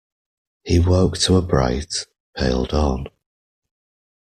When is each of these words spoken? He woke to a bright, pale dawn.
He 0.63 0.79
woke 0.79 1.19
to 1.19 1.35
a 1.37 1.43
bright, 1.43 1.93
pale 2.35 2.65
dawn. 2.65 3.05